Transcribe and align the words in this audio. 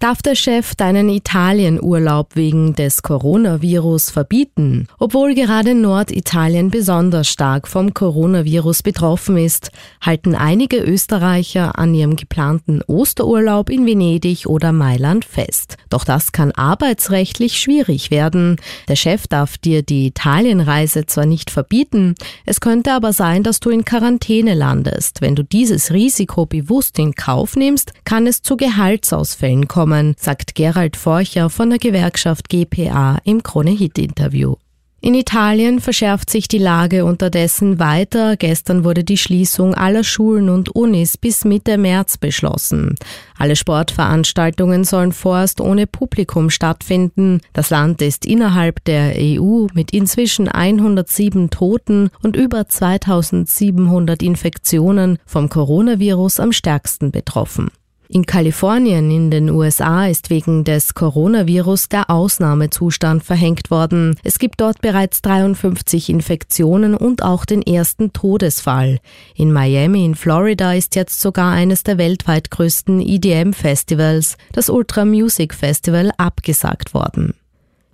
Darf 0.00 0.22
der 0.22 0.34
Chef 0.34 0.74
deinen 0.76 1.10
Italienurlaub 1.10 2.34
wegen 2.34 2.74
des 2.74 3.02
Coronavirus 3.02 4.08
verbieten? 4.08 4.88
Obwohl 4.98 5.34
gerade 5.34 5.74
Norditalien 5.74 6.70
besonders 6.70 7.28
stark 7.28 7.68
vom 7.68 7.92
Coronavirus 7.92 8.82
betroffen 8.82 9.36
ist, 9.36 9.70
halten 10.00 10.34
einige 10.34 10.78
Österreicher 10.78 11.78
an 11.78 11.94
ihrem 11.94 12.16
geplanten 12.16 12.80
Osterurlaub 12.86 13.68
in 13.68 13.84
Venedig 13.84 14.46
oder 14.46 14.72
Mailand 14.72 15.26
fest. 15.26 15.76
Doch 15.90 16.06
das 16.06 16.32
kann 16.32 16.52
arbeitsrechtlich 16.52 17.58
schwierig 17.58 18.10
werden. 18.10 18.56
Der 18.88 18.96
Chef 18.96 19.28
darf 19.28 19.58
dir 19.58 19.82
die 19.82 20.06
Italienreise 20.06 21.04
zwar 21.04 21.26
nicht 21.26 21.50
verbieten, 21.50 22.14
es 22.46 22.62
könnte 22.62 22.94
aber 22.94 23.12
sein, 23.12 23.42
dass 23.42 23.60
du 23.60 23.68
in 23.68 23.84
Quarantäne 23.84 24.54
landest. 24.54 25.20
Wenn 25.20 25.34
du 25.34 25.44
dieses 25.44 25.92
Risiko 25.92 26.46
bewusst 26.46 26.98
in 26.98 27.14
Kauf 27.14 27.54
nimmst, 27.54 27.92
kann 28.04 28.26
es 28.26 28.40
zu 28.40 28.56
Gehaltsausfällen 28.56 29.68
kommen 29.68 29.89
kommen, 29.90 30.14
sagt 30.16 30.54
Gerald 30.54 30.96
Forcher 30.96 31.50
von 31.50 31.70
der 31.70 31.78
Gewerkschaft 31.78 32.48
GPA 32.48 33.18
im 33.24 33.42
Krone-Hit-Interview. 33.42 34.54
In 35.02 35.14
Italien 35.14 35.80
verschärft 35.80 36.28
sich 36.28 36.46
die 36.46 36.58
Lage 36.58 37.06
unterdessen 37.06 37.78
weiter. 37.78 38.36
Gestern 38.36 38.84
wurde 38.84 39.02
die 39.02 39.16
Schließung 39.16 39.74
aller 39.74 40.04
Schulen 40.04 40.50
und 40.50 40.68
Unis 40.76 41.16
bis 41.16 41.46
Mitte 41.46 41.78
März 41.78 42.18
beschlossen. 42.18 42.96
Alle 43.38 43.56
Sportveranstaltungen 43.56 44.84
sollen 44.84 45.12
vorerst 45.12 45.62
ohne 45.62 45.86
Publikum 45.86 46.50
stattfinden. 46.50 47.40
Das 47.54 47.70
Land 47.70 48.02
ist 48.02 48.26
innerhalb 48.26 48.84
der 48.84 49.14
EU 49.16 49.68
mit 49.72 49.92
inzwischen 49.92 50.48
107 50.48 51.48
Toten 51.48 52.10
und 52.22 52.36
über 52.36 52.68
2700 52.68 54.22
Infektionen 54.22 55.18
vom 55.24 55.48
Coronavirus 55.48 56.40
am 56.40 56.52
stärksten 56.52 57.10
betroffen. 57.10 57.70
In 58.12 58.26
Kalifornien 58.26 59.08
in 59.08 59.30
den 59.30 59.48
USA 59.50 60.08
ist 60.08 60.30
wegen 60.30 60.64
des 60.64 60.94
Coronavirus 60.94 61.88
der 61.90 62.10
Ausnahmezustand 62.10 63.22
verhängt 63.22 63.70
worden. 63.70 64.16
Es 64.24 64.40
gibt 64.40 64.60
dort 64.60 64.80
bereits 64.80 65.22
53 65.22 66.10
Infektionen 66.10 66.96
und 66.96 67.22
auch 67.22 67.44
den 67.44 67.62
ersten 67.62 68.12
Todesfall. 68.12 68.98
In 69.36 69.52
Miami 69.52 70.04
in 70.04 70.16
Florida 70.16 70.74
ist 70.74 70.96
jetzt 70.96 71.20
sogar 71.20 71.52
eines 71.52 71.84
der 71.84 71.98
weltweit 71.98 72.50
größten 72.50 73.00
EDM-Festivals, 73.00 74.36
das 74.50 74.70
Ultra 74.70 75.04
Music 75.04 75.54
Festival, 75.54 76.10
abgesagt 76.16 76.94
worden. 76.94 77.34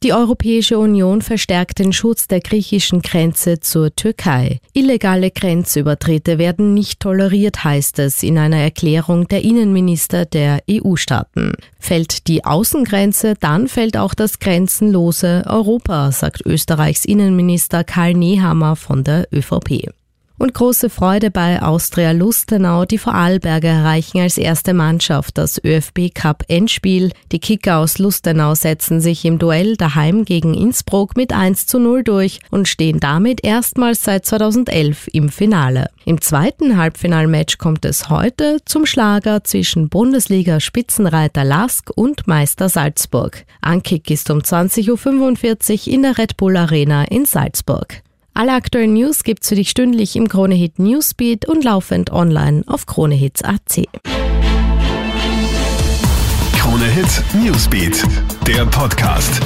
Die 0.07 0.13
Europäische 0.13 0.79
Union 0.79 1.21
verstärkt 1.21 1.81
den 1.81 1.93
Schutz 1.93 2.29
der 2.29 2.39
griechischen 2.39 3.03
Grenze 3.03 3.59
zur 3.59 3.93
Türkei. 3.97 4.61
Illegale 4.73 5.33
Grenzübertritte 5.33 6.39
werden 6.39 6.75
nicht 6.75 7.01
toleriert, 7.01 7.65
heißt 7.65 7.99
es 7.99 8.23
in 8.23 8.39
einer 8.39 8.59
Erklärung 8.59 9.27
der 9.27 9.43
Innenminister 9.43 10.25
der 10.25 10.61
EU-Staaten. 10.71 11.55
Fällt 11.81 12.29
die 12.29 12.45
Außengrenze, 12.45 13.35
dann 13.41 13.67
fällt 13.67 13.97
auch 13.97 14.15
das 14.15 14.39
grenzenlose 14.39 15.43
Europa, 15.45 16.13
sagt 16.13 16.47
Österreichs 16.47 17.05
Innenminister 17.05 17.83
Karl 17.83 18.15
Nehammer 18.15 18.77
von 18.77 19.03
der 19.03 19.27
ÖVP. 19.33 19.91
Und 20.39 20.53
große 20.53 20.91
Freude 20.91 21.31
bei 21.31 21.63
Austria 21.63 22.13
Lustenau. 22.13 22.85
Die 22.85 22.99
Vorarlberger 22.99 23.71
erreichen 23.71 24.21
als 24.21 24.37
erste 24.37 24.75
Mannschaft 24.75 25.39
das 25.39 25.59
ÖFB 25.65 26.15
Cup 26.15 26.45
Endspiel. 26.49 27.11
Die 27.33 27.39
Kicker 27.39 27.79
aus 27.79 27.99
Lustenau 27.99 28.55
setzen 28.55 29.01
sich 29.01 29.25
im 29.25 29.39
Duell 29.39 29.77
daheim 29.77 30.27
gegen 30.27 30.53
Innsbruck 30.53 31.17
mit 31.17 31.33
1 31.33 31.67
zu 31.67 31.79
0 31.79 32.05
durch 32.05 32.41
und 32.51 32.69
stehen 32.69 33.01
damit 33.01 33.45
erstmals 33.45 34.03
seit 34.03 34.27
2011 34.27 35.09
im 35.15 35.31
Finale. 35.31 35.89
Im 36.05 36.21
zweiten 36.21 36.77
Halbfinalmatch 36.77 37.57
kommt 37.57 37.87
es 37.87 38.11
heute 38.11 38.59
zum 38.67 38.85
Schlager 38.85 39.43
zwischen 39.43 39.89
Bundesliga-Spitzenreiter 39.89 41.45
Lask 41.45 41.91
und 41.95 42.27
Meister 42.27 42.69
Salzburg. 42.69 43.47
Ankick 43.63 44.11
ist 44.11 44.31
um 44.31 44.41
20.45 44.41 45.89
Uhr 45.89 45.95
in 45.95 46.03
der 46.03 46.19
Red 46.19 46.37
Bull 46.37 46.59
Arena 46.59 47.05
in 47.05 47.25
Salzburg. 47.25 48.03
Alle 48.37 48.53
aktuellen 48.53 48.93
News 48.93 49.25
gibt's 49.25 49.49
für 49.49 49.55
dich 49.55 49.71
stündlich 49.71 50.15
im 50.15 50.29
Kronehit 50.29 50.79
Newsbeat 50.79 51.49
und 51.49 51.65
laufend 51.65 52.13
online 52.13 52.65
auf 52.67 52.85
kronehits.at. 52.85 53.89
Kronehit 56.53 57.23
Newsbeat, 57.43 58.05
der 58.47 58.67
Podcast. 58.67 59.41